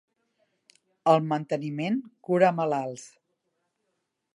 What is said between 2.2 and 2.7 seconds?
cura